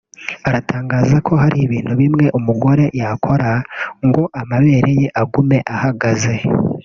aratangaza 0.47 1.15
ko 1.27 1.33
hari 1.43 1.57
ibintu 1.65 1.93
bimwe 2.01 2.25
umugore 2.39 2.85
yakora 2.99 3.51
ngo 4.05 4.23
amabere 4.41 4.89
ye 5.01 5.07
agume 5.21 5.57
ahagaze 5.75 6.35